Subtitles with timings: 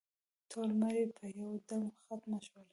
[0.51, 2.65] ټول مړي په یو دم ختم شول.